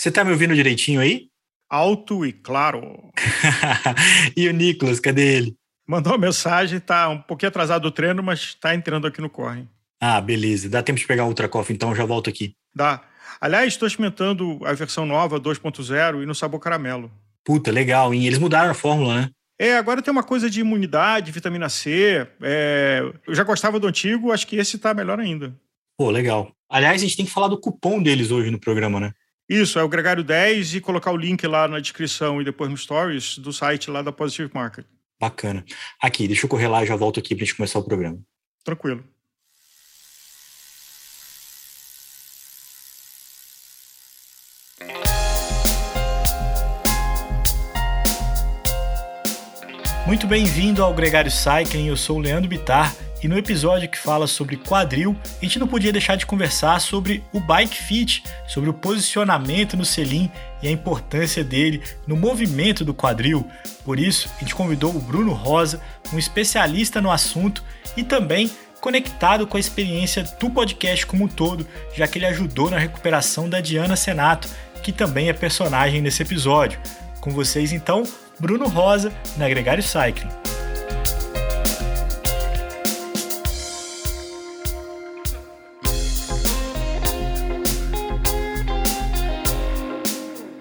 [0.00, 1.26] Você tá me ouvindo direitinho aí?
[1.68, 3.12] Alto e claro.
[4.34, 5.56] e o Nicolas, cadê ele?
[5.86, 9.68] Mandou uma mensagem, tá um pouquinho atrasado do treino, mas tá entrando aqui no corre.
[10.00, 10.70] Ah, beleza.
[10.70, 12.54] Dá tempo de pegar Ultra Coffee, então já volto aqui.
[12.74, 13.02] Dá.
[13.38, 17.12] Aliás, estou experimentando a versão nova 2.0 e no sabor caramelo.
[17.44, 18.26] Puta, legal, hein?
[18.26, 19.30] Eles mudaram a fórmula, né?
[19.58, 22.26] É, agora tem uma coisa de imunidade, vitamina C.
[22.40, 23.02] É...
[23.26, 25.54] Eu já gostava do antigo, acho que esse tá melhor ainda.
[25.98, 26.52] Pô, legal.
[26.70, 29.12] Aliás, a gente tem que falar do cupom deles hoje no programa, né?
[29.50, 32.76] Isso, é o Gregário 10 e colocar o link lá na descrição e depois no
[32.76, 34.86] Stories do site lá da Positive Market.
[35.20, 35.64] Bacana.
[36.00, 38.16] Aqui, deixa eu correr lá e já volto aqui pra gente começar o programa.
[38.62, 39.02] Tranquilo.
[50.06, 54.26] Muito bem-vindo ao Gregário Cycling, eu sou o Leandro Bitar e no episódio que fala
[54.26, 58.74] sobre quadril, a gente não podia deixar de conversar sobre o bike fit, sobre o
[58.74, 60.30] posicionamento no selim
[60.62, 63.46] e a importância dele no movimento do quadril.
[63.84, 65.80] Por isso, a gente convidou o Bruno Rosa,
[66.12, 67.62] um especialista no assunto
[67.96, 72.70] e também conectado com a experiência do podcast como um todo, já que ele ajudou
[72.70, 74.48] na recuperação da Diana Senato,
[74.82, 76.80] que também é personagem nesse episódio.
[77.20, 78.04] Com vocês então,
[78.38, 80.59] Bruno Rosa, na Gregário Cycling.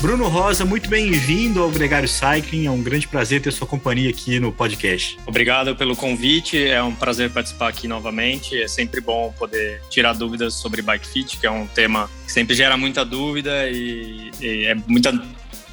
[0.00, 2.66] Bruno Rosa, muito bem-vindo ao Gregário Cycling.
[2.66, 5.18] É um grande prazer ter sua companhia aqui no podcast.
[5.26, 6.68] Obrigado pelo convite.
[6.68, 8.56] É um prazer participar aqui novamente.
[8.56, 12.54] É sempre bom poder tirar dúvidas sobre bike fit, que é um tema que sempre
[12.54, 15.12] gera muita dúvida e, e é muita,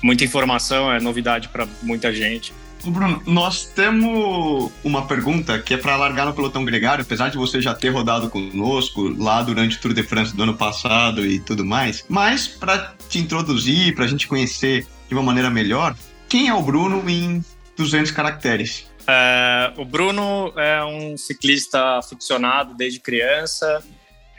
[0.01, 2.51] muita informação, é novidade para muita gente.
[2.91, 7.61] Bruno, nós temos uma pergunta que é para largar no pelotão gregário, apesar de você
[7.61, 11.65] já ter rodado conosco lá durante o Tour de France do ano passado e tudo
[11.65, 15.95] mais, mas para te introduzir, para a gente conhecer de uma maneira melhor,
[16.27, 17.43] quem é o Bruno em
[17.77, 18.87] 200 caracteres?
[19.07, 23.83] É, o Bruno é um ciclista aficionado desde criança,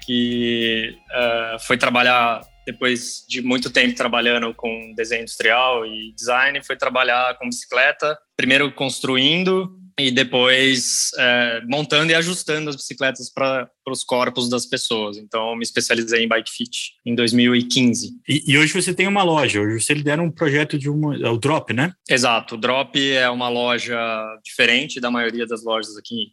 [0.04, 6.76] que é, foi trabalhar depois de muito tempo trabalhando com desenho industrial e design, foi
[6.76, 14.04] trabalhar com bicicleta, primeiro construindo e depois é, montando e ajustando as bicicletas para os
[14.04, 15.16] corpos das pessoas.
[15.16, 18.10] Então, me especializei em bike fit em 2015.
[18.28, 21.30] E, e, hoje você tem uma loja, hoje você lidera um projeto de uma, é
[21.30, 21.94] o Drop, né?
[22.10, 23.98] Exato, o Drop é uma loja
[24.44, 26.32] diferente da maioria das lojas aqui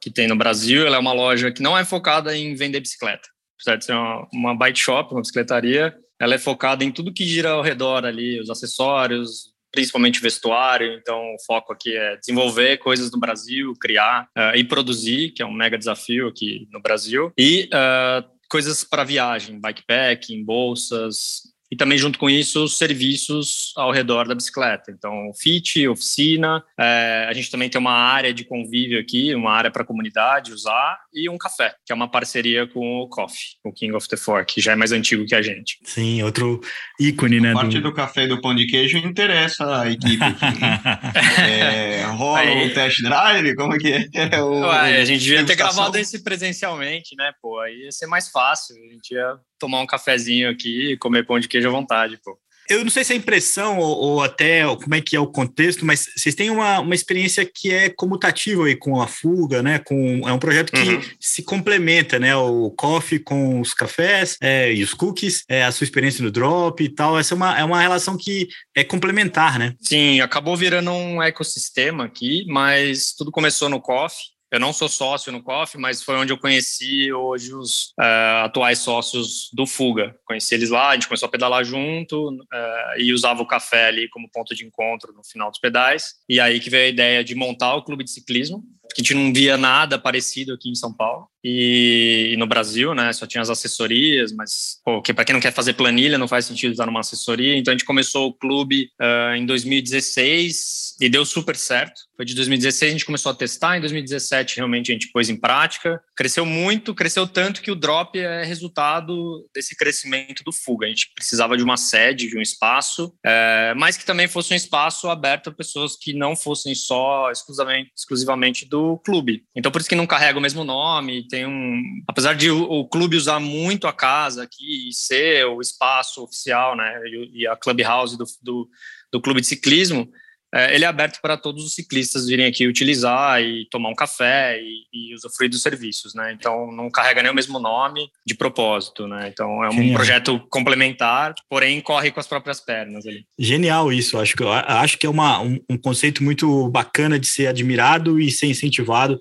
[0.00, 0.86] que tem no Brasil.
[0.86, 3.28] Ela é uma loja que não é focada em vender bicicleta
[3.62, 7.24] apesar de ser uma, uma bike shop, uma bicicletaria, ela é focada em tudo que
[7.24, 10.92] gira ao redor ali, os acessórios, principalmente vestuário.
[10.94, 15.46] Então, o foco aqui é desenvolver coisas no Brasil, criar uh, e produzir, que é
[15.46, 17.32] um mega desafio aqui no Brasil.
[17.38, 23.90] E uh, coisas para viagem, bikepacking, bolsas, e também junto com isso os serviços ao
[23.90, 24.90] redor da bicicleta.
[24.90, 29.70] Então, fit, oficina, é, a gente também tem uma área de convívio aqui, uma área
[29.70, 33.72] para a comunidade usar e um café, que é uma parceria com o Coffee, o
[33.72, 35.78] King of the Fork, que já é mais antigo que a gente.
[35.82, 36.60] Sim, outro
[37.00, 37.52] ícone, né?
[37.52, 37.84] A parte do...
[37.84, 40.44] do café e do pão de queijo interessa a equipe aqui.
[41.40, 42.66] é, rola Aí...
[42.66, 43.54] um test drive?
[43.54, 44.08] Como que é?
[44.12, 47.32] é o, Ué, a gente devia ter gravado esse presencialmente, né?
[47.40, 48.76] Pô, aí ia ser mais fácil.
[48.76, 52.36] A gente ia tomar um cafezinho aqui e comer pão de queijo à vontade, pô.
[52.68, 55.84] Eu não sei se é impressão ou, ou, até como é que é o contexto,
[55.84, 59.80] mas vocês têm uma, uma experiência que é comutativa aí com a fuga, né?
[59.80, 61.02] Com, é um projeto que uhum.
[61.20, 62.34] se complementa, né?
[62.36, 66.82] O coffee com os cafés é, e os cookies, é, a sua experiência no drop
[66.82, 67.18] e tal.
[67.18, 69.74] Essa é uma, é uma relação que é complementar, né?
[69.80, 74.31] Sim, acabou virando um ecossistema aqui, mas tudo começou no coffee.
[74.52, 78.80] Eu não sou sócio no COF, mas foi onde eu conheci hoje os uh, atuais
[78.80, 80.14] sócios do Fuga.
[80.26, 84.10] Conheci eles lá, a gente começou a pedalar junto uh, e usava o café ali
[84.10, 86.16] como ponto de encontro no final dos pedais.
[86.28, 89.14] E aí que veio a ideia de montar o clube de ciclismo, porque a gente
[89.14, 93.12] não via nada parecido aqui em São Paulo e, e no Brasil, né?
[93.12, 96.72] Só tinha as assessorias, mas que para quem não quer fazer planilha não faz sentido
[96.72, 97.56] estar numa assessoria.
[97.56, 102.02] Então a gente começou o clube uh, em 2016 e deu super certo.
[102.16, 105.36] Foi de 2016 a gente começou a testar, em 2017 realmente a gente pôs em
[105.36, 106.00] prática.
[106.14, 110.86] Cresceu muito, cresceu tanto que o drop é resultado desse crescimento do Fuga.
[110.86, 114.56] A gente precisava de uma sede, de um espaço, é, mas que também fosse um
[114.56, 119.44] espaço aberto a pessoas que não fossem só exclusivamente, exclusivamente do clube.
[119.54, 122.88] Então por isso que não carrega o mesmo nome, tem um, apesar de o, o,
[122.88, 127.56] clube usar muito a casa aqui e ser o espaço oficial, né, e, e a
[127.56, 128.68] clubhouse do, do,
[129.12, 130.08] do clube de ciclismo,
[130.54, 134.60] é, ele é aberto para todos os ciclistas virem aqui utilizar e tomar um café
[134.60, 136.32] e, e usufruir dos serviços, né?
[136.32, 139.28] Então não carrega nem o mesmo nome de propósito, né?
[139.32, 139.94] Então é um Genial.
[139.94, 143.24] projeto complementar, porém corre com as próprias pernas ali.
[143.38, 147.46] Genial isso, acho que acho que é uma, um, um conceito muito bacana de ser
[147.46, 149.20] admirado e ser incentivado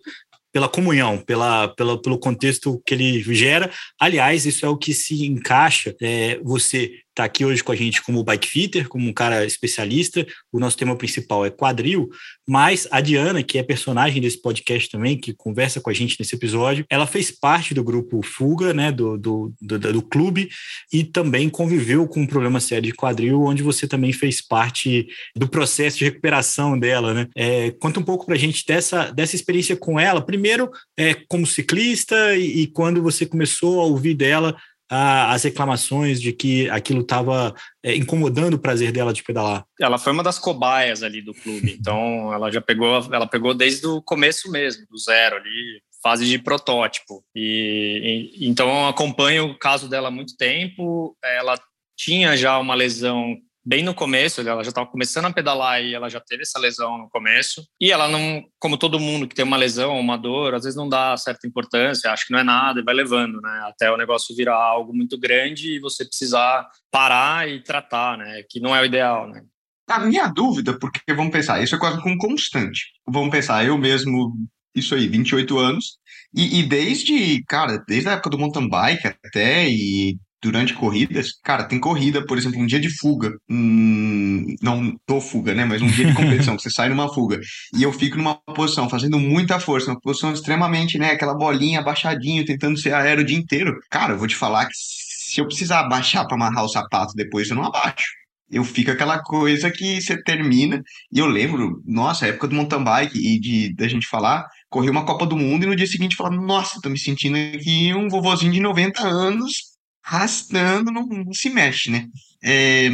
[0.51, 3.71] pela comunhão, pela, pela, pelo contexto que ele gera.
[3.99, 5.95] Aliás, isso é o que se encaixa.
[6.01, 10.25] É, você está aqui hoje com a gente como bike fitter, como um cara especialista.
[10.51, 12.09] O nosso tema principal é quadril,
[12.47, 16.35] mas a Diana, que é personagem desse podcast também, que conversa com a gente nesse
[16.35, 20.49] episódio, ela fez parte do grupo Fuga, né, do, do, do, do clube,
[20.91, 25.47] e também conviveu com um problema sério de quadril, onde você também fez parte do
[25.47, 27.27] processo de recuperação dela, né?
[27.35, 31.45] É, conta um pouco para a gente dessa, dessa experiência com ela, primeiro é, como
[31.45, 34.55] ciclista e, e quando você começou a ouvir dela
[34.93, 39.65] as reclamações de que aquilo estava é, incomodando o prazer dela de pedalar?
[39.79, 43.87] Ela foi uma das cobaias ali do clube, então ela já pegou, ela pegou desde
[43.87, 47.23] o começo mesmo, do zero ali, fase de protótipo.
[47.33, 51.15] E, e então acompanho o caso dela há muito tempo.
[51.23, 51.57] Ela
[51.95, 56.09] tinha já uma lesão bem no começo, ela já estava começando a pedalar e ela
[56.09, 57.63] já teve essa lesão no começo.
[57.79, 60.89] E ela não, como todo mundo que tem uma lesão, uma dor, às vezes não
[60.89, 63.61] dá certa importância, acha que não é nada e vai levando, né?
[63.67, 68.43] Até o negócio virar algo muito grande e você precisar parar e tratar, né?
[68.49, 69.43] Que não é o ideal, né?
[69.87, 72.85] A minha dúvida, porque vamos pensar, isso é quase como constante.
[73.05, 74.33] Vamos pensar, eu mesmo,
[74.73, 75.97] isso aí, 28 anos,
[76.33, 81.65] e, e desde, cara, desde a época do mountain bike até, e durante corridas, cara,
[81.65, 86.07] tem corrida, por exemplo, um dia de fuga, não tô fuga, né, mas um dia
[86.07, 87.39] de competição, que você sai numa fuga,
[87.75, 92.43] e eu fico numa posição, fazendo muita força, uma posição extremamente, né, aquela bolinha abaixadinho,
[92.43, 93.77] tentando ser aéreo o dia inteiro.
[93.89, 97.49] Cara, eu vou te falar que se eu precisar abaixar para amarrar o sapato depois,
[97.49, 98.19] eu não abaixo.
[98.49, 102.83] Eu fico aquela coisa que você termina, e eu lembro, nossa, a época do mountain
[102.83, 106.17] bike e de da gente falar, corri uma Copa do Mundo e no dia seguinte
[106.17, 109.70] falar, nossa, tô me sentindo aqui um vovozinho de 90 anos
[110.03, 112.07] arrastando, não, não se mexe, né?
[112.43, 112.89] É,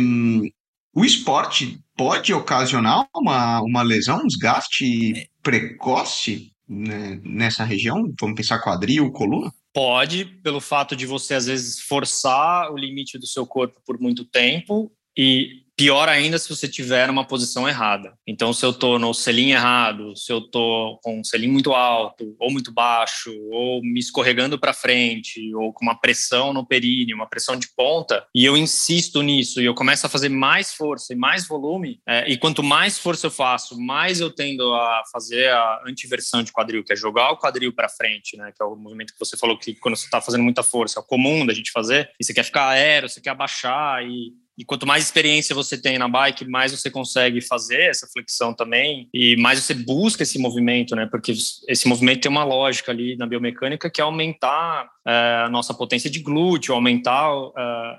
[0.94, 8.12] o esporte pode ocasionar uma, uma lesão, um desgaste precoce né, nessa região?
[8.20, 9.54] Vamos pensar quadril, coluna?
[9.74, 14.26] Pode, pelo fato de você às vezes forçar o limite do seu corpo por muito
[14.26, 18.18] tempo e Pior ainda se você tiver uma posição errada.
[18.26, 22.36] Então, se eu estou no selim errado, se eu estou com um selim muito alto,
[22.40, 27.30] ou muito baixo, ou me escorregando para frente, ou com uma pressão no períneo, uma
[27.30, 31.16] pressão de ponta, e eu insisto nisso, e eu começo a fazer mais força e
[31.16, 35.84] mais volume, é, e quanto mais força eu faço, mais eu tendo a fazer a
[35.86, 39.14] antiversão de quadril, que é jogar o quadril para frente, né, que é o movimento
[39.14, 42.10] que você falou que quando você está fazendo muita força, é comum da gente fazer,
[42.20, 46.00] e você quer ficar aéreo, você quer abaixar e e quanto mais experiência você tem
[46.00, 50.96] na bike, mais você consegue fazer essa flexão também e mais você busca esse movimento,
[50.96, 51.06] né?
[51.06, 51.32] Porque
[51.68, 56.20] esse movimento tem uma lógica ali na biomecânica que é aumentar a nossa potência de
[56.20, 57.54] glúteo, aumentar uh,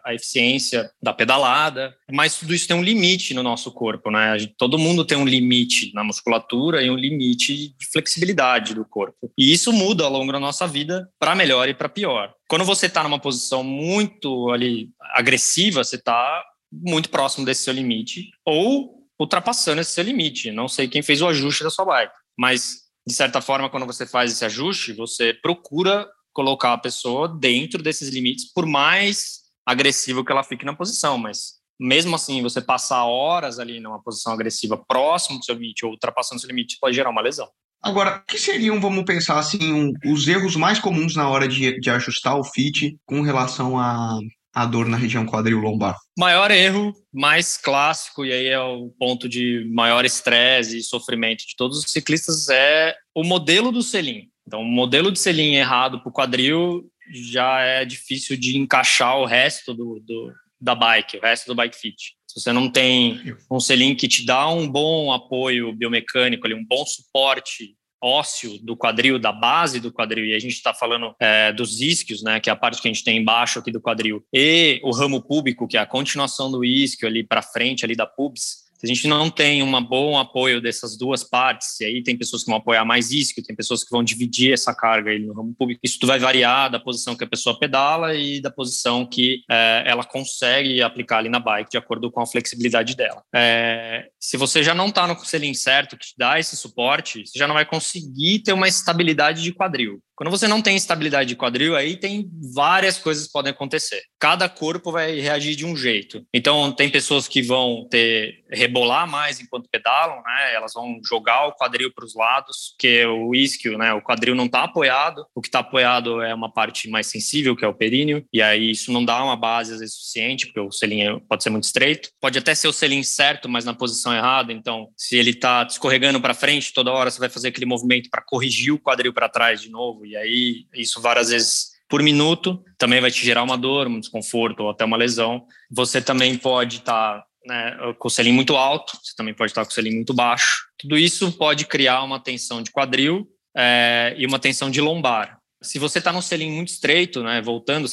[0.05, 1.95] a eficiência da pedalada.
[2.13, 4.37] Mas tudo isso tem um limite no nosso corpo, né?
[4.59, 9.33] Todo mundo tem um limite na musculatura e um limite de flexibilidade do corpo.
[9.39, 12.35] E isso muda ao longo da nossa vida para melhor e para pior.
[12.47, 18.29] Quando você está numa posição muito ali agressiva, você está muito próximo desse seu limite
[18.45, 20.53] ou ultrapassando esse seu limite.
[20.53, 24.07] Não sei quem fez o ajuste da sua bike, mas de certa forma, quando você
[24.07, 26.07] faz esse ajuste, você procura
[26.39, 31.55] colocar a pessoa dentro desses limites, por mais agressivo que ela fique na posição, mas
[31.81, 36.41] mesmo assim, você passar horas ali numa posição agressiva próximo do seu limite ou ultrapassando
[36.41, 37.49] seu limite pode gerar uma lesão.
[37.83, 41.81] Agora, o que seriam, vamos pensar assim, um, os erros mais comuns na hora de,
[41.81, 44.17] de ajustar o fit com relação a,
[44.55, 45.97] a dor na região quadril lombar?
[46.17, 51.57] Maior erro, mais clássico, e aí é o ponto de maior estresse e sofrimento de
[51.57, 54.29] todos os ciclistas, é o modelo do selim.
[54.49, 59.27] Então, o modelo de selim errado para o quadril já é difícil de encaixar o
[59.27, 62.15] resto do, do, da bike, o resto do bike fit.
[62.27, 66.65] Se você não tem um selim que te dá um bom apoio biomecânico, ali, um
[66.65, 71.53] bom suporte ósseo do quadril, da base do quadril, e a gente está falando é,
[71.53, 74.25] dos isquios, né, que é a parte que a gente tem embaixo aqui do quadril,
[74.33, 78.07] e o ramo púbico, que é a continuação do isquio ali para frente, ali da
[78.07, 82.17] pubis, se a gente não tem um bom apoio dessas duas partes, e aí tem
[82.17, 85.53] pessoas que vão apoiar mais isquio, tem pessoas que vão dividir essa carga no ramo
[85.53, 89.83] público, isso vai variar da posição que a pessoa pedala e da posição que é,
[89.85, 93.23] ela consegue aplicar ali na bike, de acordo com a flexibilidade dela.
[93.35, 97.39] É, se você já não está no selim certo, que te dá esse suporte, você
[97.39, 100.01] já não vai conseguir ter uma estabilidade de quadril.
[100.19, 104.03] Quando você não tem estabilidade de quadril, aí tem várias coisas que podem acontecer.
[104.19, 106.27] Cada corpo vai reagir de um jeito.
[106.35, 110.55] Então, tem pessoas que vão ter rebolar mais enquanto pedalam, né?
[110.55, 113.95] Elas vão jogar o quadril para os lados, que o isquio, né?
[113.95, 115.25] O quadril não está apoiado.
[115.37, 118.25] O que está apoiado é uma parte mais sensível, que é o períneo.
[118.33, 121.51] E aí isso não dá uma base às vezes suficiente, porque o selim pode ser
[121.51, 122.11] muito estreito.
[122.21, 124.53] Pode até ser o selim certo, mas na posição errada.
[124.53, 128.25] Então, se ele está escorregando para frente toda hora, você vai fazer aquele movimento para
[128.27, 133.01] corrigir o quadril para trás de novo e aí, isso várias vezes por minuto também
[133.01, 135.47] vai te gerar uma dor, um desconforto ou até uma lesão.
[135.71, 139.63] Você também pode estar tá, né, com o selim muito alto, você também pode estar
[139.63, 140.67] tá com o selim muito baixo.
[140.79, 145.39] Tudo isso pode criar uma tensão de quadril é, e uma tensão de lombar.
[145.63, 147.89] Se você está num selim muito estreito, né, voltando,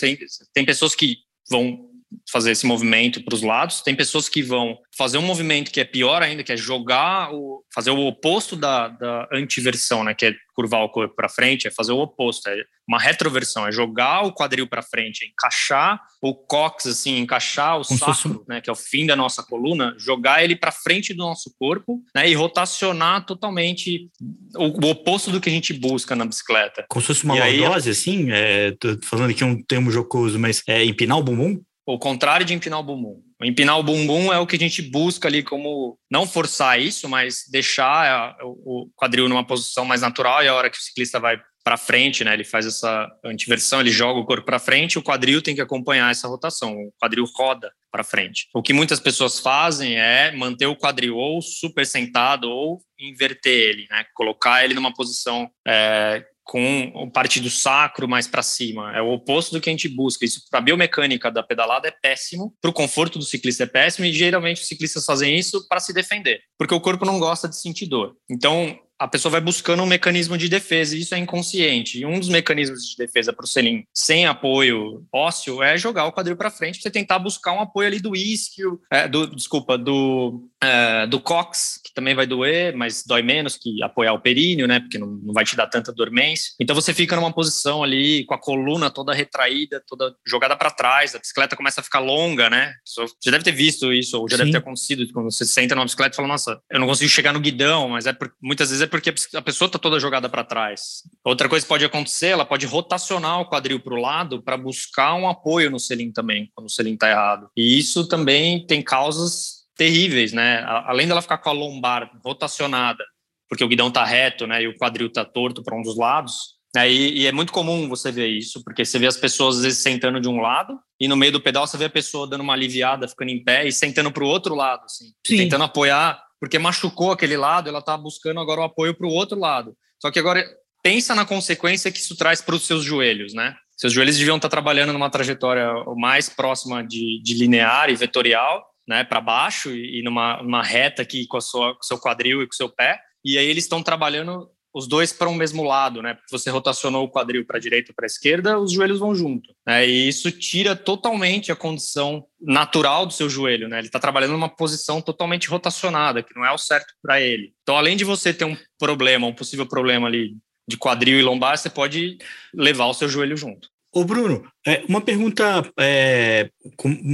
[0.54, 1.18] tem pessoas que
[1.50, 1.90] vão
[2.30, 3.82] fazer esse movimento para os lados.
[3.82, 7.64] Tem pessoas que vão fazer um movimento que é pior ainda, que é jogar, o,
[7.74, 10.14] fazer o oposto da, da antiversão, né?
[10.14, 13.72] Que é curvar o corpo para frente, é fazer o oposto, é uma retroversão, é
[13.72, 18.46] jogar o quadril para frente, é encaixar o cox, assim, encaixar o Como sacro, fosse...
[18.48, 18.62] né?
[18.62, 22.30] Que é o fim da nossa coluna, jogar ele para frente do nosso corpo, né?
[22.30, 24.10] E rotacionar totalmente
[24.56, 26.86] o, o, oposto do que a gente busca na bicicleta.
[26.88, 30.84] Como se fosse uma lordose, assim, é, tô falando aqui um termo jocoso, mas é
[30.86, 31.62] empinar o bumbum?
[31.86, 33.22] O contrário de empinar o bumbum.
[33.44, 37.44] Empinar o bumbum é o que a gente busca ali como não forçar isso, mas
[37.52, 41.78] deixar o quadril numa posição mais natural e a hora que o ciclista vai para
[41.78, 45.56] frente, né, ele faz essa antiversão, ele joga o corpo para frente, o quadril tem
[45.56, 48.48] que acompanhar essa rotação, o quadril roda para frente.
[48.54, 53.88] O que muitas pessoas fazem é manter o quadril ou super sentado ou inverter ele,
[53.90, 58.96] né, colocar ele numa posição é, com parte do sacro mais para cima.
[58.96, 60.24] É o oposto do que a gente busca.
[60.24, 64.06] Isso para a biomecânica da pedalada é péssimo, para o conforto do ciclista é péssimo
[64.06, 67.60] e geralmente os ciclistas fazem isso para se defender, porque o corpo não gosta de
[67.60, 68.16] sentir dor.
[68.30, 72.00] Então, a pessoa vai buscando um mecanismo de defesa, e isso é inconsciente.
[72.00, 76.14] E um dos mecanismos de defesa para o selim sem apoio ósseo é jogar o
[76.14, 80.48] quadril para frente, você tentar buscar um apoio ali do isquio, é, do, desculpa, do,
[80.64, 84.80] é, do cox, que também vai doer, mas dói menos que apoiar o períneo, né?
[84.80, 86.54] Porque não, não vai te dar tanta dormência.
[86.60, 91.16] Então você fica numa posição ali com a coluna toda retraída, toda jogada para trás,
[91.16, 92.74] a bicicleta começa a ficar longa, né?
[92.86, 94.44] Você já deve ter visto isso, ou já Sim.
[94.44, 97.34] deve ter acontecido quando você senta numa bicicleta e fala, nossa, eu não consigo chegar
[97.34, 100.44] no guidão, mas é por, muitas vezes é porque a pessoa está toda jogada para
[100.44, 101.04] trás.
[101.24, 105.14] Outra coisa que pode acontecer, ela pode rotacionar o quadril para o lado para buscar
[105.16, 107.50] um apoio no selim também, quando o selim está errado.
[107.56, 110.64] E isso também tem causas terríveis, né?
[110.86, 113.04] Além dela ficar com a lombar rotacionada,
[113.50, 116.56] porque o guidão está reto, né, e o quadril está torto para um dos lados.
[116.76, 119.64] Né, e, e, é muito comum você ver isso, porque você vê as pessoas às
[119.64, 122.42] vezes sentando de um lado e no meio do pedal você vê a pessoa dando
[122.42, 126.60] uma aliviada, ficando em pé e sentando para o outro lado, assim, tentando apoiar porque
[126.60, 129.76] machucou aquele lado, ela está buscando agora o apoio para o outro lado.
[130.00, 130.46] Só que agora
[130.84, 133.56] pensa na consequência que isso traz para os seus joelhos, né?
[133.76, 138.64] Seus joelhos deviam estar tá trabalhando numa trajetória mais próxima de, de linear e vetorial,
[138.88, 142.44] né, para baixo e, numa, numa reta aqui com, a sua, com o seu quadril
[142.44, 143.00] e com o seu pé.
[143.24, 146.18] E aí eles estão trabalhando os dois para um mesmo lado, né?
[146.30, 149.56] Você rotacionou o quadril para a direita para a esquerda, os joelhos vão junto.
[149.66, 149.88] Né?
[149.88, 153.78] E isso tira totalmente a condição natural do seu joelho, né?
[153.78, 157.54] Ele está trabalhando numa posição totalmente rotacionada, que não é o certo para ele.
[157.64, 160.36] Então, além de você ter um problema, um possível problema ali
[160.68, 162.18] de quadril e lombar, você pode
[162.54, 163.70] levar o seu joelho junto.
[163.94, 166.50] Ô Bruno, é, uma pergunta, é,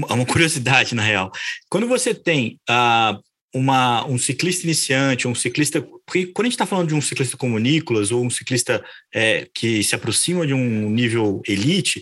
[0.09, 1.31] uma curiosidade na real.
[1.69, 3.19] Quando você tem a
[3.53, 5.81] uma, um ciclista iniciante, um ciclista.
[6.05, 9.48] Porque quando a gente está falando de um ciclista como Nicolas, ou um ciclista é,
[9.53, 12.01] que se aproxima de um nível elite,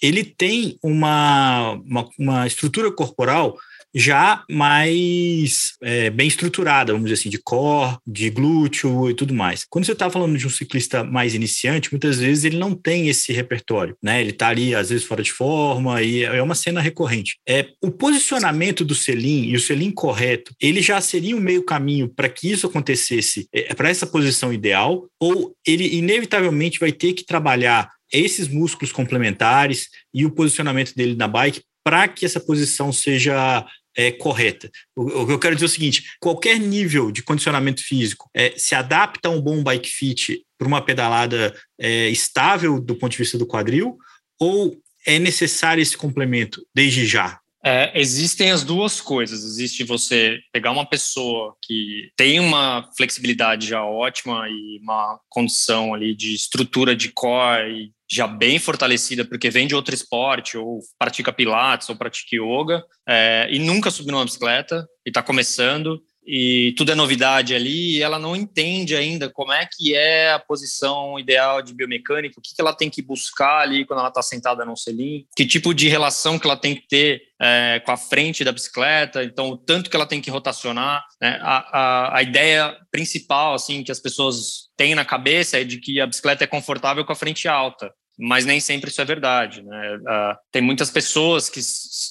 [0.00, 3.58] ele tem uma, uma, uma estrutura corporal
[3.94, 9.64] já mais é, bem estruturada, vamos dizer assim, de core, de glúteo e tudo mais.
[9.68, 13.32] Quando você está falando de um ciclista mais iniciante, muitas vezes ele não tem esse
[13.32, 14.20] repertório, né?
[14.20, 17.36] Ele está ali, às vezes, fora de forma e é uma cena recorrente.
[17.48, 22.08] É, o posicionamento do selim e o selim correto, ele já seria um meio caminho
[22.08, 27.24] para que isso acontecesse, é, para essa posição ideal, ou ele inevitavelmente vai ter que
[27.24, 33.64] trabalhar esses músculos complementares e o posicionamento dele na bike para que essa posição seja
[33.96, 34.70] é, correta.
[34.96, 38.74] O, que eu quero dizer é o seguinte: qualquer nível de condicionamento físico é, se
[38.74, 43.38] adapta a um bom bike fit para uma pedalada é, estável do ponto de vista
[43.38, 43.98] do quadril,
[44.38, 47.40] ou é necessário esse complemento desde já?
[47.62, 49.44] É, existem as duas coisas.
[49.44, 56.14] Existe você pegar uma pessoa que tem uma flexibilidade já ótima e uma condição ali
[56.14, 61.88] de estrutura de core já bem fortalecida, porque vem de outro esporte, ou pratica pilates,
[61.88, 66.94] ou pratica yoga, é, e nunca subiu numa bicicleta, e está começando, e tudo é
[66.94, 71.72] novidade ali, e ela não entende ainda como é que é a posição ideal de
[71.72, 75.24] biomecânica, o que, que ela tem que buscar ali quando ela está sentada no selim,
[75.36, 79.22] que tipo de relação que ela tem que ter é, com a frente da bicicleta,
[79.24, 81.04] então o tanto que ela tem que rotacionar.
[81.20, 81.38] Né?
[81.40, 86.00] A, a, a ideia principal assim que as pessoas têm na cabeça é de que
[86.00, 89.62] a bicicleta é confortável com a frente alta mas nem sempre isso é verdade.
[89.62, 89.96] Né?
[89.96, 91.60] Uh, tem muitas pessoas que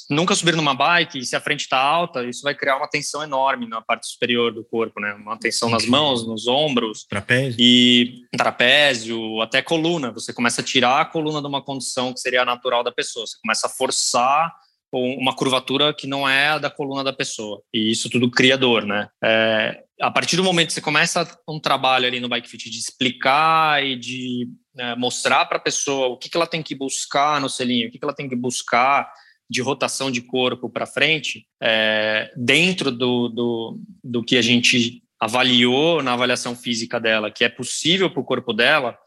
[0.10, 3.22] nunca subiram numa bike e se a frente está alta, isso vai criar uma tensão
[3.22, 5.14] enorme na parte superior do corpo, né?
[5.14, 10.12] Uma tensão nas mãos, nos ombros, trapézio e trapézio, até coluna.
[10.12, 13.28] Você começa a tirar a coluna de uma condição que seria natural da pessoa.
[13.28, 14.54] Você começa a forçar
[14.92, 17.62] uma curvatura que não é a da coluna da pessoa.
[17.74, 19.10] E isso tudo cria dor, né?
[19.24, 22.78] É, a partir do momento que você começa um trabalho ali no Bike Fit de
[22.78, 27.40] explicar e de né, mostrar para a pessoa o que, que ela tem que buscar
[27.42, 29.12] no selinho, o que, que ela tem que buscar
[29.50, 36.02] de rotação de corpo para frente, é, dentro do, do, do que a gente avaliou
[36.02, 38.98] na avaliação física dela, que é possível para o corpo dela,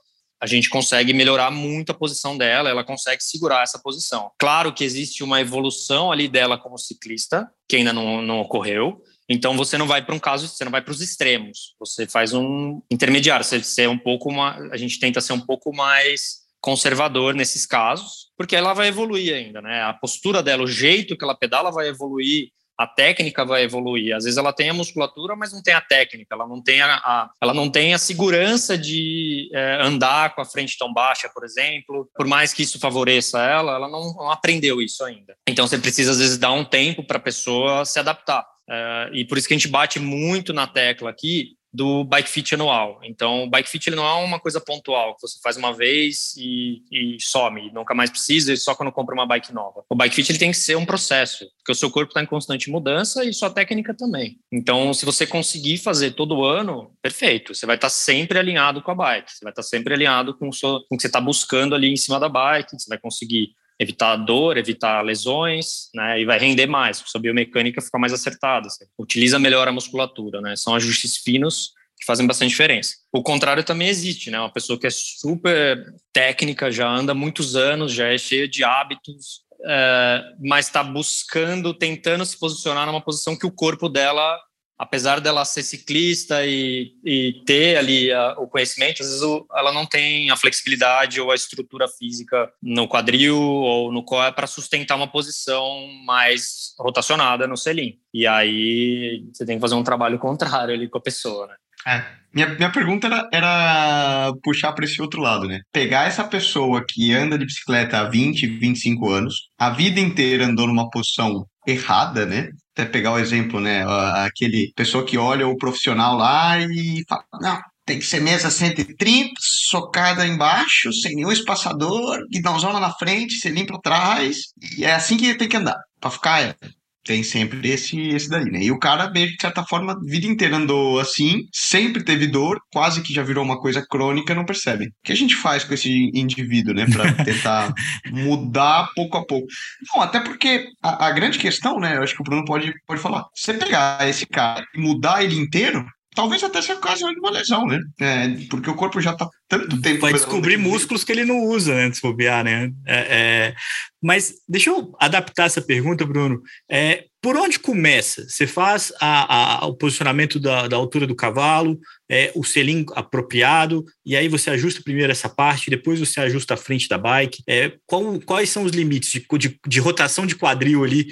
[0.42, 4.32] a gente consegue melhorar muito a posição dela, ela consegue segurar essa posição.
[4.40, 9.56] Claro que existe uma evolução ali dela como ciclista, que ainda não, não ocorreu, então
[9.56, 11.74] você não vai para um caso, você não vai para os extremos.
[11.78, 13.44] Você faz um intermediário.
[13.44, 17.64] Você, você é um pouco uma, a gente tenta ser um pouco mais conservador nesses
[17.64, 19.82] casos, porque ela vai evoluir ainda, né?
[19.82, 22.50] A postura dela, o jeito que ela pedala vai evoluir,
[22.82, 24.14] a técnica vai evoluir.
[24.14, 26.34] Às vezes ela tem a musculatura, mas não tem a técnica.
[26.34, 30.44] Ela não tem a, a ela não tem a segurança de é, andar com a
[30.44, 32.10] frente tão baixa, por exemplo.
[32.14, 35.36] Por mais que isso favoreça ela, ela não, não aprendeu isso ainda.
[35.48, 38.44] Então você precisa às vezes dar um tempo para a pessoa se adaptar.
[38.68, 42.54] Uh, e por isso que a gente bate muito na tecla aqui do bike fit
[42.54, 43.00] anual.
[43.02, 46.82] Então, o bike fit não é uma coisa pontual, que você faz uma vez e,
[46.90, 49.82] e some, e nunca mais precisa, e só quando compra uma bike nova.
[49.88, 52.26] O bike fit ele tem que ser um processo, porque o seu corpo está em
[52.26, 54.38] constante mudança e sua técnica também.
[54.52, 57.54] Então, se você conseguir fazer todo ano, perfeito.
[57.54, 60.36] Você vai estar tá sempre alinhado com a bike, você vai estar tá sempre alinhado
[60.36, 62.88] com o, seu, com o que você está buscando ali em cima da bike, você
[62.88, 66.20] vai conseguir evitar dor, evitar lesões, né?
[66.20, 68.66] E vai render mais, sua biomecânica fica mais acertada.
[68.66, 68.84] Assim.
[68.98, 70.56] Utiliza melhor a musculatura, né?
[70.56, 72.96] São ajustes finos que fazem bastante diferença.
[73.12, 74.38] O contrário também existe, né?
[74.38, 79.42] Uma pessoa que é super técnica, já anda muitos anos, já é cheia de hábitos,
[79.64, 84.36] é, mas está buscando, tentando se posicionar numa posição que o corpo dela
[84.78, 89.72] apesar dela ser ciclista e, e ter ali a, o conhecimento, às vezes o, ela
[89.72, 94.96] não tem a flexibilidade ou a estrutura física no quadril ou no core para sustentar
[94.96, 97.98] uma posição mais rotacionada no selim.
[98.12, 101.54] E aí você tem que fazer um trabalho contrário ali com a pessoa, né?
[101.86, 102.22] É.
[102.34, 105.60] Minha, minha pergunta era, era puxar para esse outro lado, né?
[105.70, 110.66] Pegar essa pessoa que anda de bicicleta há 20, 25 anos, a vida inteira andou
[110.66, 112.48] numa posição errada, né?
[112.74, 113.84] Até pegar o exemplo, né?
[114.24, 119.32] Aquele pessoa que olha o profissional lá e fala, não, tem que ser mesa 130,
[119.38, 124.36] socada embaixo, sem nenhum espaçador, guidãozão lá na frente, selim para trás,
[124.78, 126.56] e é assim que tem que andar, para ficar
[127.04, 128.62] tem sempre esse, esse daí, né?
[128.62, 133.02] E o cara, de certa forma, a vida inteira andou assim, sempre teve dor, quase
[133.02, 134.86] que já virou uma coisa crônica, não percebe.
[134.86, 136.86] O que a gente faz com esse indivíduo, né?
[136.86, 137.72] Pra tentar
[138.10, 139.46] mudar pouco a pouco.
[139.92, 141.96] Não, até porque a, a, grande questão, né?
[141.96, 143.24] Eu acho que o Bruno pode, pode falar.
[143.34, 147.66] Você pegar esse cara e mudar ele inteiro, Talvez até seja ocasião de uma lesão,
[147.66, 147.80] né?
[147.98, 150.00] É, porque o corpo já está tanto tempo.
[150.00, 151.90] Vai descobrir músculos que ele não usa, né?
[151.92, 152.70] Se bobear, né?
[152.86, 153.54] É, é...
[154.02, 156.42] Mas deixa eu adaptar essa pergunta, Bruno.
[156.70, 158.28] É, por onde começa?
[158.28, 161.78] Você faz a, a, o posicionamento da, da, altura do cavalo,
[162.10, 166.58] é, o selim apropriado, e aí você ajusta primeiro essa parte, depois você ajusta a
[166.58, 167.42] frente da bike.
[167.48, 171.06] É, qual, quais são os limites de, de, de rotação de quadril ali,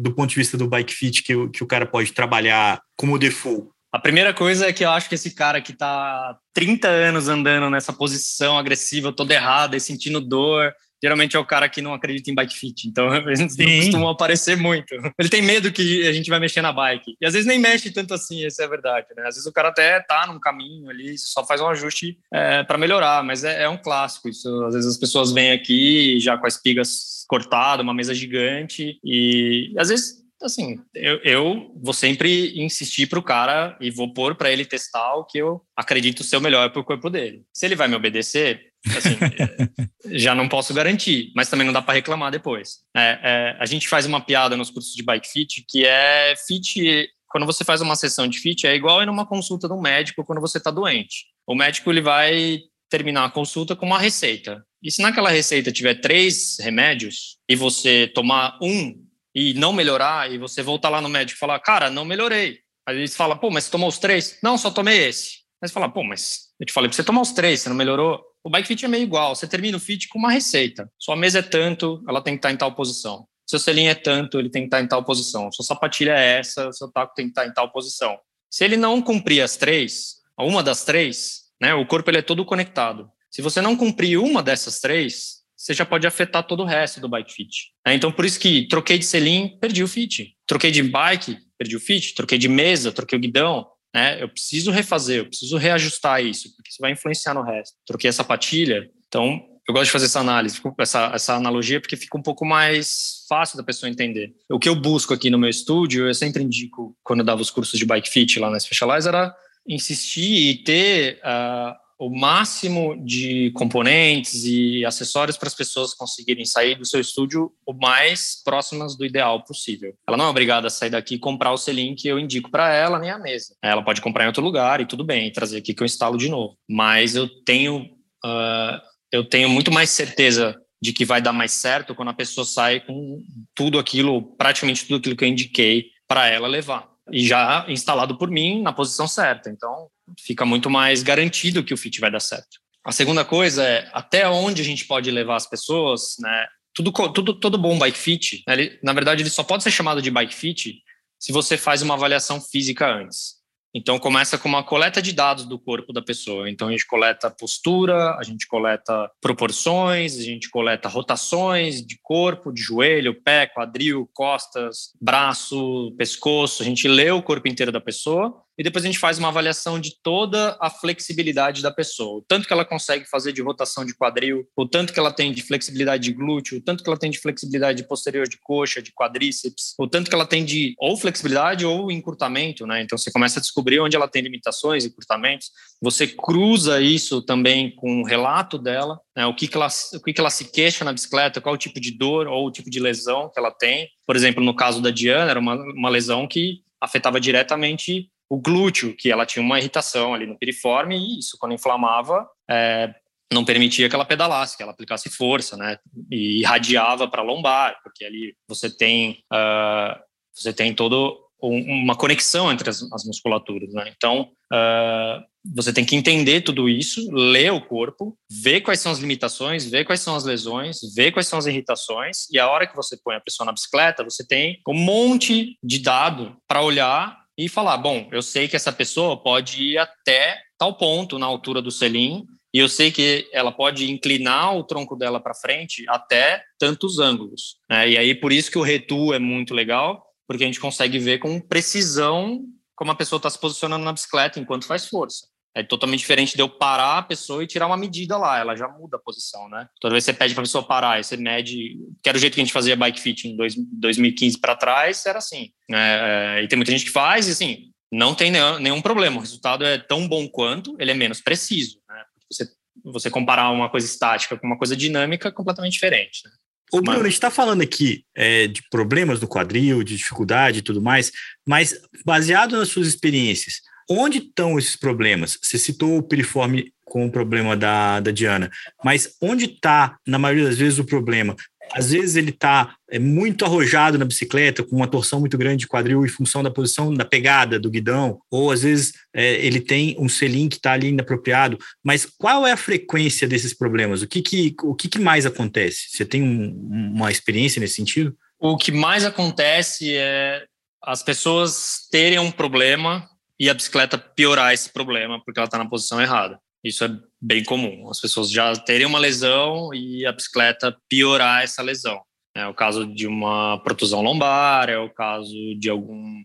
[0.00, 3.72] do ponto de vista do bike fit, que, que o cara pode trabalhar como default?
[3.92, 7.68] A primeira coisa é que eu acho que esse cara que tá 30 anos andando
[7.68, 12.30] nessa posição agressiva, toda errada e sentindo dor, geralmente é o cara que não acredita
[12.30, 12.88] em bike fit.
[12.88, 14.94] Então, eles não costumam aparecer muito.
[15.18, 17.16] Ele tem medo que a gente vai mexer na bike.
[17.20, 19.08] E às vezes nem mexe tanto assim, essa é a verdade.
[19.14, 19.24] Né?
[19.26, 22.78] Às vezes o cara até tá num caminho ali, só faz um ajuste é, para
[22.78, 24.64] melhorar, mas é, é, um clássico isso.
[24.64, 29.74] Às vezes as pessoas vêm aqui já com as espigas cortadas, uma mesa gigante, e
[29.78, 34.50] às vezes assim, eu, eu vou sempre insistir para o cara e vou pôr para
[34.50, 37.42] ele testar o que eu acredito ser o melhor para o corpo dele.
[37.52, 39.16] Se ele vai me obedecer, assim,
[40.16, 42.80] já não posso garantir, mas também não dá para reclamar depois.
[42.96, 47.08] É, é, a gente faz uma piada nos cursos de bike fit que é fit.
[47.28, 50.24] Quando você faz uma sessão de fit, é igual ir numa consulta de um médico
[50.24, 51.26] quando você está doente.
[51.46, 54.62] O médico ele vai terminar a consulta com uma receita.
[54.82, 58.94] E se naquela receita tiver três remédios e você tomar um
[59.34, 62.60] e não melhorar, e você voltar lá no médico e falar, cara, não melhorei.
[62.86, 64.38] Aí eles falam, pô, mas você tomou os três?
[64.42, 65.42] Não, só tomei esse.
[65.62, 67.76] Aí você fala, pô, mas eu te falei pra você tomar os três, você não
[67.76, 68.20] melhorou?
[68.44, 70.90] O bike fit é meio igual, você termina o fit com uma receita.
[70.98, 73.26] Sua mesa é tanto, ela tem que estar em tal posição.
[73.46, 75.52] Seu selinho é tanto, ele tem que estar em tal posição.
[75.52, 78.18] Sua sapatilha é essa, seu taco tem que estar em tal posição.
[78.50, 82.44] Se ele não cumprir as três, uma das três, né, o corpo ele é todo
[82.44, 83.08] conectado.
[83.30, 87.08] Se você não cumprir uma dessas três, você já pode afetar todo o resto do
[87.08, 87.68] bike fit.
[87.86, 90.34] É, então, por isso que troquei de selim, perdi o fit.
[90.44, 92.16] Troquei de bike, perdi o fit.
[92.16, 93.68] Troquei de mesa, troquei o guidão.
[93.94, 94.20] Né?
[94.20, 97.76] Eu preciso refazer, eu preciso reajustar isso, porque isso vai influenciar no resto.
[97.86, 98.90] Troquei a sapatilha.
[99.06, 103.24] Então, eu gosto de fazer essa análise, essa, essa analogia, porque fica um pouco mais
[103.28, 104.34] fácil da pessoa entender.
[104.50, 107.52] O que eu busco aqui no meu estúdio, eu sempre indico, quando eu dava os
[107.52, 109.32] cursos de bike fit lá na Specialize, era
[109.68, 116.74] insistir e ter uh, o máximo de componentes e acessórios para as pessoas conseguirem sair
[116.74, 119.94] do seu estúdio o mais próximas do ideal possível.
[120.06, 122.74] Ela não é obrigada a sair daqui e comprar o selim que eu indico para
[122.74, 123.54] ela, nem a mesa.
[123.62, 126.28] Ela pode comprar em outro lugar e tudo bem, trazer aqui que eu instalo de
[126.28, 126.58] novo.
[126.68, 127.82] Mas eu tenho,
[128.24, 128.80] uh,
[129.12, 132.80] eu tenho muito mais certeza de que vai dar mais certo quando a pessoa sai
[132.80, 133.22] com
[133.54, 136.91] tudo aquilo, praticamente tudo aquilo que eu indiquei para ela levar.
[137.10, 139.50] E já instalado por mim na posição certa.
[139.50, 139.88] Então,
[140.20, 142.60] fica muito mais garantido que o fit vai dar certo.
[142.84, 146.46] A segunda coisa é até onde a gente pode levar as pessoas, né?
[146.74, 148.54] Tudo, tudo, todo bom bike fit, né?
[148.54, 150.82] ele, na verdade, ele só pode ser chamado de bike fit
[151.18, 153.41] se você faz uma avaliação física antes.
[153.74, 156.50] Então, começa com uma coleta de dados do corpo da pessoa.
[156.50, 162.52] Então, a gente coleta postura, a gente coleta proporções, a gente coleta rotações de corpo,
[162.52, 166.62] de joelho, pé, quadril, costas, braço, pescoço.
[166.62, 169.80] A gente lê o corpo inteiro da pessoa e depois a gente faz uma avaliação
[169.80, 173.92] de toda a flexibilidade da pessoa, o tanto que ela consegue fazer de rotação de
[173.92, 177.10] quadril, o tanto que ela tem de flexibilidade de glúteo, o tanto que ela tem
[177.10, 181.66] de flexibilidade posterior de coxa, de quadríceps, o tanto que ela tem de ou flexibilidade
[181.66, 182.82] ou encurtamento, né?
[182.82, 185.50] Então você começa a descobrir onde ela tem limitações, encurtamentos,
[185.82, 189.26] você cruza isso também com o relato dela, né?
[189.26, 191.80] o, que, que, ela, o que, que ela se queixa na bicicleta, qual o tipo
[191.80, 193.88] de dor ou o tipo de lesão que ela tem.
[194.06, 198.96] Por exemplo, no caso da Diana, era uma, uma lesão que afetava diretamente o glúteo,
[198.96, 202.90] que ela tinha uma irritação ali no piriforme, e isso, quando inflamava, é,
[203.30, 205.76] não permitia que ela pedalasse, que ela aplicasse força, né?
[206.10, 210.00] E irradiava para a lombar, porque ali você tem, uh,
[210.34, 213.92] você tem todo um, uma conexão entre as, as musculaturas, né?
[213.94, 215.22] Então, uh,
[215.54, 219.84] você tem que entender tudo isso, ler o corpo, ver quais são as limitações, ver
[219.84, 223.14] quais são as lesões, ver quais são as irritações, e a hora que você põe
[223.14, 228.08] a pessoa na bicicleta, você tem um monte de dado para olhar e falar: bom,
[228.12, 232.58] eu sei que essa pessoa pode ir até tal ponto na altura do selim, e
[232.58, 237.56] eu sei que ela pode inclinar o tronco dela para frente até tantos ângulos.
[237.68, 237.90] Né?
[237.90, 241.18] E aí, por isso que o retu é muito legal, porque a gente consegue ver
[241.18, 242.44] com precisão
[242.76, 245.26] como a pessoa está se posicionando na bicicleta enquanto faz força.
[245.54, 248.66] É totalmente diferente de eu parar a pessoa e tirar uma medida lá, ela já
[248.68, 249.68] muda a posição, né?
[249.80, 252.20] Toda vez que você pede para a pessoa parar, e você mede, que era o
[252.20, 255.50] jeito que a gente fazia bike fit em dois, 2015 para trás, era assim.
[255.70, 259.20] É, é, e tem muita gente que faz e assim, não tem nenhum, problema, o
[259.20, 262.02] resultado é tão bom quanto, ele é menos preciso, né?
[262.30, 262.48] Você,
[262.82, 266.30] você comparar uma coisa estática com uma coisa dinâmica é completamente diferente, né?
[266.72, 270.62] Ô, Bruno, a gente está falando aqui é, de problemas do quadril, de dificuldade e
[270.62, 271.12] tudo mais,
[271.46, 275.38] mas baseado nas suas experiências, Onde estão esses problemas?
[275.42, 278.50] Você citou o piriforme com o problema da, da Diana,
[278.84, 281.34] mas onde está, na maioria das vezes, o problema?
[281.72, 285.66] Às vezes ele está é, muito arrojado na bicicleta, com uma torção muito grande de
[285.66, 289.96] quadril em função da posição da pegada do guidão, ou às vezes é, ele tem
[289.98, 291.58] um selim que está ali inapropriado.
[291.82, 294.02] Mas qual é a frequência desses problemas?
[294.02, 295.88] O que, que, o que, que mais acontece?
[295.90, 298.14] Você tem um, uma experiência nesse sentido?
[298.38, 300.44] O que mais acontece é
[300.84, 303.08] as pessoas terem um problema
[303.42, 306.38] e a bicicleta piorar esse problema porque ela está na posição errada.
[306.62, 307.90] Isso é bem comum.
[307.90, 312.00] As pessoas já terem uma lesão e a bicicleta piorar essa lesão.
[312.36, 316.22] É o caso de uma protusão lombar, é o caso de algum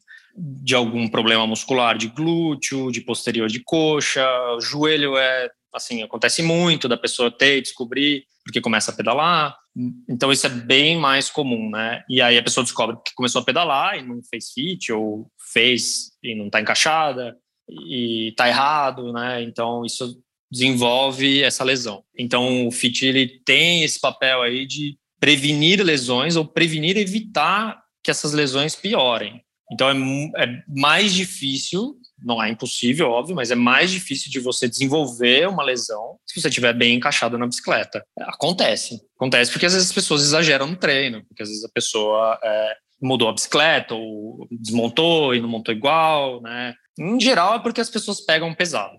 [0.63, 4.23] de algum problema muscular de glúteo, de posterior de coxa,
[4.55, 9.57] o joelho é assim, acontece muito da pessoa ter e descobrir, porque começa a pedalar.
[10.07, 12.03] Então isso é bem mais comum, né?
[12.07, 15.27] E aí a pessoa descobre que começou a pedalar e não fez fit ou
[15.57, 17.35] fez e não está encaixada
[17.67, 19.41] e está errado, né?
[19.41, 22.03] Então isso desenvolve essa lesão.
[22.15, 28.11] Então o fit ele tem esse papel aí de prevenir lesões ou prevenir evitar que
[28.11, 29.41] essas lesões piorem.
[29.71, 34.67] Então é, é mais difícil não é impossível, óbvio, mas é mais difícil de você
[34.67, 38.03] desenvolver uma lesão se você estiver bem encaixado na bicicleta.
[38.21, 38.99] Acontece.
[39.15, 42.75] Acontece porque às vezes as pessoas exageram no treino, porque às vezes a pessoa é,
[43.01, 46.73] mudou a bicicleta ou desmontou e não montou igual, né?
[46.99, 48.97] Em geral é porque as pessoas pegam pesado.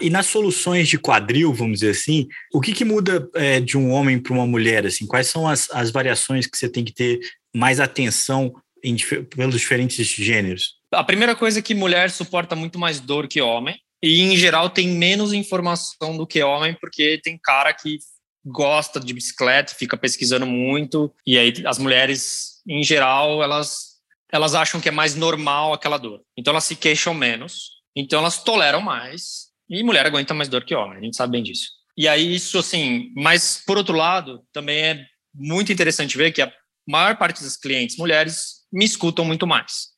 [0.00, 3.90] E nas soluções de quadril, vamos dizer assim, o que, que muda é, de um
[3.90, 4.84] homem para uma mulher?
[4.84, 7.18] Assim, quais são as, as variações que você tem que ter
[7.54, 8.52] mais atenção
[8.84, 8.96] em,
[9.34, 10.74] pelos diferentes gêneros?
[10.92, 13.78] A primeira coisa é que mulher suporta muito mais dor que homem.
[14.02, 17.98] E, em geral, tem menos informação do que homem, porque tem cara que
[18.44, 21.12] gosta de bicicleta, fica pesquisando muito.
[21.26, 23.96] E aí, as mulheres, em geral, elas,
[24.32, 26.20] elas acham que é mais normal aquela dor.
[26.36, 27.70] Então, elas se queixam menos.
[27.94, 29.46] Então, elas toleram mais.
[29.68, 31.68] E mulher aguenta mais dor que homem, a gente sabe bem disso.
[31.96, 33.12] E aí, isso, assim.
[33.16, 36.52] Mas, por outro lado, também é muito interessante ver que a
[36.86, 39.88] maior parte das clientes mulheres me escutam muito mais.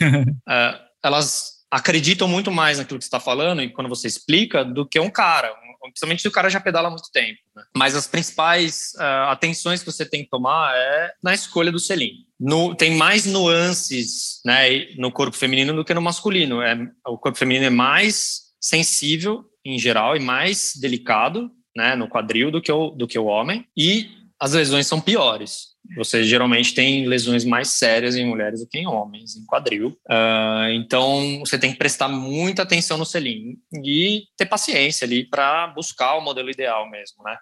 [0.00, 4.86] uh, elas acreditam muito mais naquilo que você está falando e quando você explica do
[4.86, 7.38] que um cara, principalmente se o cara já pedala há muito tempo.
[7.54, 7.62] Né?
[7.76, 12.26] Mas as principais uh, atenções que você tem que tomar é na escolha do selim.
[12.38, 16.62] No, tem mais nuances né, no corpo feminino do que no masculino.
[16.62, 22.50] É, o corpo feminino é mais sensível em geral e mais delicado né, no quadril
[22.50, 25.68] do que o, do que o homem e as lesões são piores.
[25.96, 29.90] Você geralmente tem lesões mais sérias em mulheres do que em homens, em quadril.
[30.10, 35.68] Uh, então, você tem que prestar muita atenção no selim e ter paciência ali para
[35.68, 37.36] buscar o modelo ideal mesmo, né?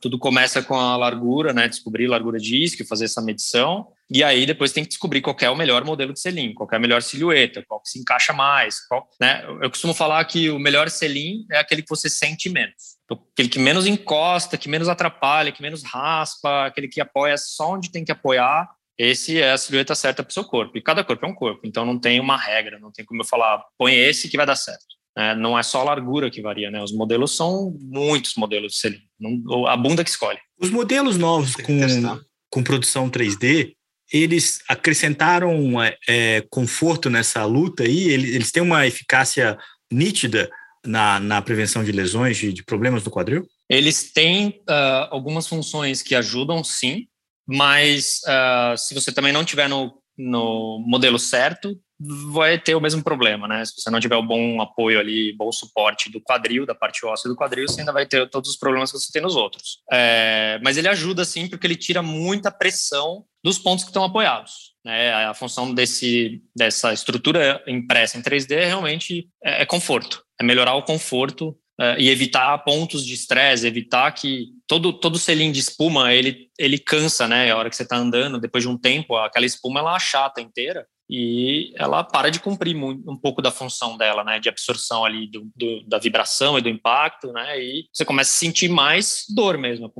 [0.00, 1.68] Tudo começa com a largura, né?
[1.68, 3.88] Descobrir largura de isque, fazer essa medição.
[4.10, 6.76] E aí depois tem que descobrir qual é o melhor modelo de selim, qual é
[6.76, 8.80] a melhor silhueta, qual que se encaixa mais.
[8.86, 9.44] Qual, né?
[9.60, 13.58] Eu costumo falar que o melhor selim é aquele que você sente menos aquele que
[13.58, 18.12] menos encosta, que menos atrapalha, que menos raspa, aquele que apoia só onde tem que
[18.12, 20.76] apoiar, esse é a silhueta certa para o seu corpo.
[20.76, 23.26] E cada corpo é um corpo, então não tem uma regra, não tem como eu
[23.26, 24.96] falar, põe esse que vai dar certo.
[25.16, 26.82] É, não é só a largura que varia, né?
[26.82, 30.38] Os modelos são muitos modelos de selim, não, a bunda que escolhe.
[30.58, 31.80] Os modelos novos com,
[32.50, 33.74] com produção 3D,
[34.12, 38.08] eles acrescentaram é, é, conforto nessa luta aí?
[38.08, 39.58] Eles, eles têm uma eficácia
[39.90, 40.50] nítida
[40.86, 43.46] na, na prevenção de lesões, de, de problemas do quadril?
[43.68, 47.06] Eles têm uh, algumas funções que ajudam, sim,
[47.46, 53.02] mas uh, se você também não tiver no, no modelo certo, vai ter o mesmo
[53.02, 53.64] problema, né?
[53.64, 57.28] Se você não tiver o bom apoio ali, bom suporte do quadril, da parte óssea
[57.28, 59.78] do quadril, você ainda vai ter todos os problemas que você tem nos outros.
[59.90, 64.74] É, mas ele ajuda, sim, porque ele tira muita pressão dos pontos que estão apoiados.
[64.84, 65.12] Né?
[65.12, 70.74] A função desse, dessa estrutura impressa em 3D é realmente é, é conforto é melhorar
[70.74, 71.48] o conforto
[71.80, 76.78] uh, e evitar pontos de estresse, evitar que todo todo selim de espuma ele ele
[76.78, 77.50] cansa, né?
[77.50, 80.86] A hora que você está andando, depois de um tempo, aquela espuma ela achata inteira
[81.08, 84.40] e ela para de cumprir um pouco da função dela, né?
[84.40, 87.60] De absorção ali do, do, da vibração e do impacto, né?
[87.62, 89.92] E você começa a sentir mais dor mesmo,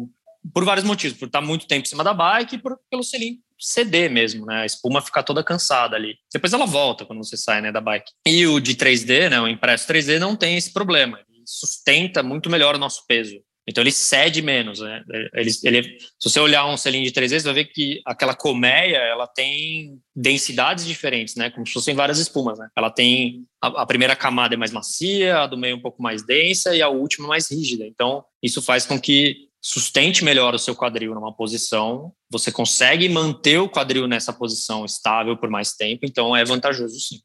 [0.52, 3.40] por vários motivos, por estar muito tempo em cima da bike e por, pelo selim
[3.58, 4.62] ceder mesmo, né?
[4.62, 6.16] A espuma ficar toda cansada ali.
[6.32, 8.12] Depois ela volta quando você sai, né, da bike.
[8.26, 11.18] E o de 3D, né, o impresso 3D não tem esse problema.
[11.28, 13.40] Ele sustenta muito melhor o nosso peso.
[13.68, 15.02] Então ele cede menos, né?
[15.34, 18.98] Ele, ele, se você olhar um selim de 3D, você vai ver que aquela colmeia,
[18.98, 21.50] ela tem densidades diferentes, né?
[21.50, 22.68] Como se fossem várias espumas, né?
[22.76, 26.24] Ela tem a, a, primeira camada é mais macia, a do meio um pouco mais
[26.24, 27.84] densa e a última mais rígida.
[27.84, 33.58] Então isso faz com que sustente melhor o seu quadril numa posição, você consegue manter
[33.58, 37.18] o quadril nessa posição estável por mais tempo, então é vantajoso sim.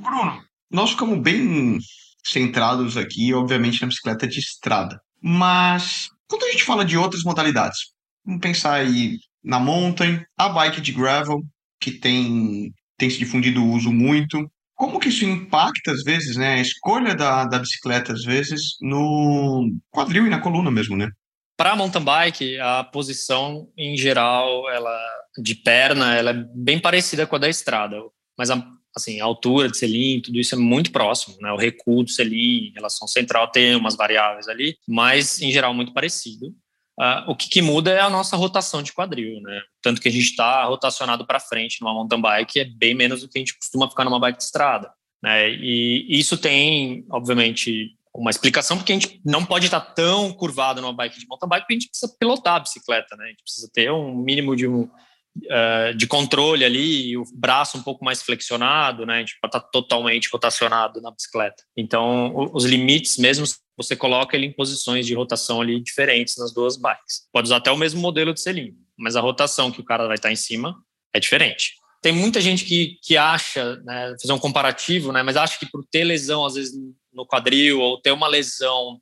[0.00, 1.78] Bruno, nós ficamos bem
[2.26, 5.00] centrados aqui, obviamente, na bicicleta de estrada.
[5.22, 7.78] Mas quando a gente fala de outras modalidades,
[8.24, 11.44] vamos pensar aí na mountain, a bike de gravel,
[11.80, 14.50] que tem, tem se difundido o uso muito.
[14.74, 19.70] Como que isso impacta, às vezes, né, a escolha da, da bicicleta, às vezes, no
[19.92, 21.08] quadril e na coluna mesmo, né?
[21.56, 24.98] Para mountain bike, a posição em geral, ela
[25.38, 27.96] de perna, ela é bem parecida com a da estrada,
[28.36, 28.64] mas a,
[28.96, 31.52] assim, a altura de selim, tudo isso é muito próximo, né?
[31.52, 36.54] O recuo do selim, relação central tem umas variáveis ali, mas em geral muito parecido.
[36.98, 39.60] Uh, o que, que, muda é a nossa rotação de quadril, né?
[39.82, 43.28] Tanto que a gente está rotacionado para frente numa mountain bike é bem menos do
[43.28, 45.50] que a gente costuma ficar numa bike de estrada, né?
[45.50, 50.92] E isso tem, obviamente, uma explicação, porque a gente não pode estar tão curvado numa
[50.92, 53.24] bike de mountain bike, porque a gente precisa pilotar a bicicleta, né?
[53.24, 57.82] A gente precisa ter um mínimo de, um, uh, de controle ali, o braço um
[57.82, 59.16] pouco mais flexionado, né?
[59.16, 61.64] A gente pode estar totalmente rotacionado na bicicleta.
[61.76, 63.46] Então, os limites, mesmo
[63.76, 67.28] você coloca ele em posições de rotação ali diferentes nas duas bikes.
[67.32, 70.14] Pode usar até o mesmo modelo de selim, mas a rotação que o cara vai
[70.14, 70.76] estar em cima
[71.12, 71.72] é diferente
[72.04, 75.82] tem muita gente que, que acha, né, fazer um comparativo, né, mas acha que por
[75.90, 76.74] ter lesão, às vezes,
[77.14, 79.00] no quadril ou ter uma lesão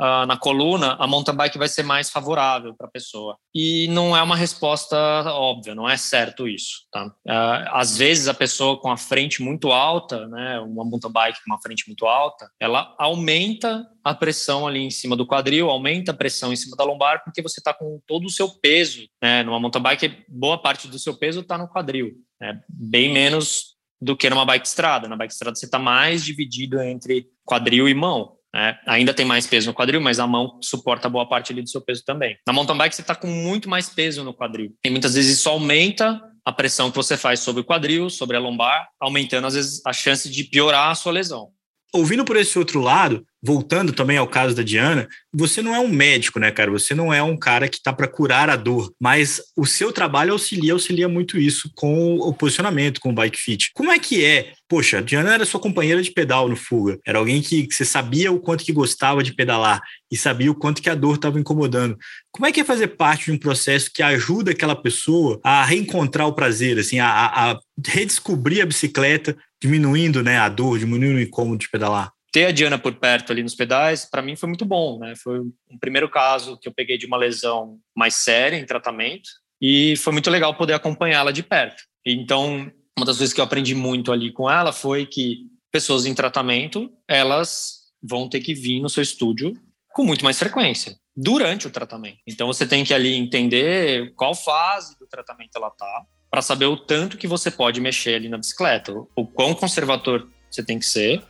[0.00, 3.36] uh, na coluna, a mountain bike vai ser mais favorável para a pessoa.
[3.54, 4.96] E não é uma resposta
[5.32, 6.86] óbvia, não é certo isso.
[6.90, 7.06] Tá?
[7.06, 11.52] Uh, às vezes a pessoa com a frente muito alta, né, uma mountain bike com
[11.52, 16.14] uma frente muito alta, ela aumenta a pressão ali em cima do quadril, aumenta a
[16.14, 19.06] pressão em cima da lombar, porque você está com todo o seu peso.
[19.22, 19.42] Né?
[19.42, 22.12] Numa mountain bike, boa parte do seu peso está no quadril.
[22.40, 22.60] Né?
[22.68, 23.71] Bem menos
[24.02, 25.08] do que numa bike estrada.
[25.08, 28.36] Na bike estrada você está mais dividido entre quadril e mão.
[28.52, 28.76] Né?
[28.86, 31.80] Ainda tem mais peso no quadril, mas a mão suporta boa parte ali do seu
[31.80, 32.36] peso também.
[32.46, 34.74] Na mountain bike você está com muito mais peso no quadril.
[34.84, 38.40] E muitas vezes isso aumenta a pressão que você faz sobre o quadril, sobre a
[38.40, 41.50] lombar, aumentando às vezes a chance de piorar a sua lesão.
[41.94, 45.88] Ouvindo por esse outro lado, voltando também ao caso da Diana, você não é um
[45.88, 46.70] médico, né, cara?
[46.70, 50.32] Você não é um cara que está para curar a dor, mas o seu trabalho
[50.32, 53.70] auxilia, auxilia muito isso com o posicionamento, com o bike fit.
[53.74, 54.52] Como é que é?
[54.68, 57.84] Poxa, a Diana era sua companheira de pedal no Fuga, era alguém que, que você
[57.84, 61.40] sabia o quanto que gostava de pedalar e sabia o quanto que a dor estava
[61.40, 61.98] incomodando.
[62.30, 66.28] Como é que é fazer parte de um processo que ajuda aquela pessoa a reencontrar
[66.28, 71.58] o prazer, assim, a, a redescobrir a bicicleta, diminuindo né, a dor, diminuindo o incômodo
[71.58, 72.12] de pedalar?
[72.32, 75.14] Ter a Diana por perto ali nos pedais, para mim foi muito bom, né?
[75.14, 79.28] Foi um primeiro caso que eu peguei de uma lesão mais séria em tratamento
[79.60, 81.82] e foi muito legal poder acompanhá-la de perto.
[82.04, 86.14] Então, uma das coisas que eu aprendi muito ali com ela foi que pessoas em
[86.14, 89.54] tratamento, elas vão ter que vir no seu estúdio
[89.92, 92.18] com muito mais frequência durante o tratamento.
[92.26, 96.76] Então você tem que ali entender qual fase do tratamento ela tá, para saber o
[96.76, 101.22] tanto que você pode mexer ali na bicicleta, o quão conservador você tem que ser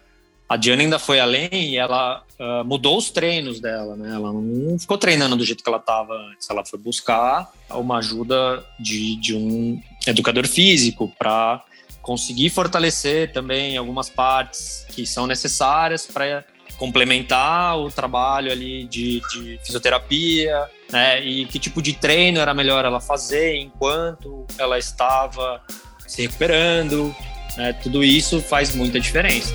[0.52, 4.14] a Diana ainda foi além e ela uh, mudou os treinos dela, né?
[4.14, 6.48] Ela não ficou treinando do jeito que ela estava antes.
[6.50, 11.64] Ela foi buscar uma ajuda de, de um educador físico para
[12.02, 16.44] conseguir fortalecer também algumas partes que são necessárias para
[16.76, 21.24] complementar o trabalho ali de, de, fisioterapia, né?
[21.24, 25.62] E que tipo de treino era melhor ela fazer enquanto ela estava
[26.06, 27.14] se recuperando.
[27.56, 27.72] Né?
[27.72, 29.54] Tudo isso faz muita diferença.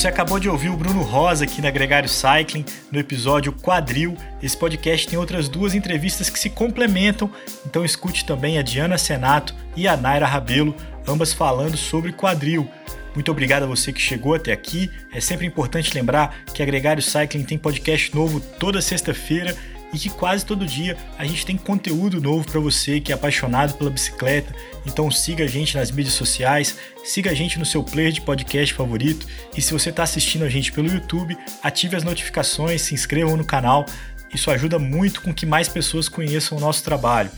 [0.00, 4.16] Você acabou de ouvir o Bruno Rosa aqui na Gregário Cycling, no episódio Quadril.
[4.42, 7.30] Esse podcast tem outras duas entrevistas que se complementam,
[7.66, 10.74] então escute também a Diana Senato e a Naira Rabelo,
[11.06, 12.66] ambas falando sobre quadril.
[13.14, 14.90] Muito obrigado a você que chegou até aqui.
[15.12, 19.54] É sempre importante lembrar que a Gregário Cycling tem podcast novo toda sexta-feira
[19.92, 23.74] e que quase todo dia a gente tem conteúdo novo para você que é apaixonado
[23.74, 24.54] pela bicicleta.
[24.86, 28.74] Então siga a gente nas mídias sociais, siga a gente no seu player de podcast
[28.74, 29.26] favorito
[29.56, 33.44] e se você está assistindo a gente pelo YouTube, ative as notificações, se inscrevam no
[33.44, 33.84] canal.
[34.32, 37.30] Isso ajuda muito com que mais pessoas conheçam o nosso trabalho.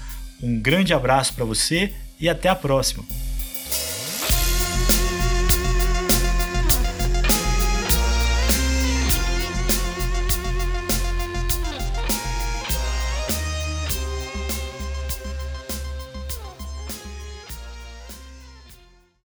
[0.43, 3.05] Um grande abraço para você e até a próxima.